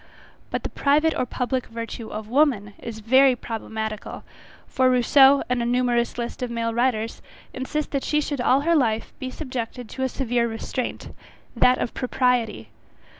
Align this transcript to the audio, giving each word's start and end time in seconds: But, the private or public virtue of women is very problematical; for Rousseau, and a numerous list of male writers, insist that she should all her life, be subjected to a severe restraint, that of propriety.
But, 0.49 0.63
the 0.63 0.69
private 0.69 1.13
or 1.15 1.27
public 1.27 1.67
virtue 1.67 2.09
of 2.09 2.27
women 2.27 2.73
is 2.79 3.01
very 3.01 3.35
problematical; 3.35 4.23
for 4.65 4.89
Rousseau, 4.89 5.43
and 5.47 5.61
a 5.61 5.65
numerous 5.67 6.17
list 6.17 6.41
of 6.41 6.49
male 6.49 6.73
writers, 6.73 7.21
insist 7.53 7.91
that 7.91 8.03
she 8.03 8.19
should 8.19 8.41
all 8.41 8.61
her 8.61 8.73
life, 8.75 9.13
be 9.19 9.29
subjected 9.29 9.87
to 9.89 10.01
a 10.01 10.09
severe 10.09 10.47
restraint, 10.47 11.13
that 11.55 11.77
of 11.77 11.93
propriety. 11.93 12.69